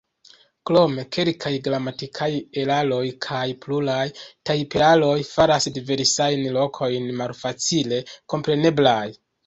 Krome, 0.69 1.03
kelkaj 1.17 1.51
gramatikaj 1.67 2.29
eraroj 2.63 3.03
kaj 3.27 3.43
pluraj 3.67 4.07
tajperaroj 4.51 5.15
faras 5.31 5.73
diversajn 5.79 6.51
lokojn 6.61 7.11
malfacile 7.23 8.07
kompreneblaj. 8.35 9.03